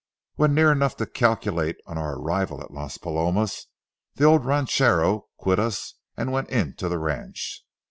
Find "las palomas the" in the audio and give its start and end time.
2.71-4.23